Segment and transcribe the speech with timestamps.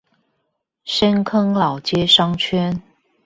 [0.83, 2.81] 深坑老街商圈